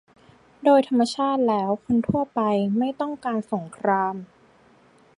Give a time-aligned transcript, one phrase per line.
[0.63, 2.41] โดยธรรมชาติแล้วคนทั่วไป
[2.77, 4.15] ไม่ต้องการสงคราม